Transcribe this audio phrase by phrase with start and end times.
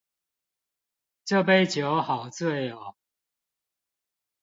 [1.25, 2.95] 這杯酒好醉喔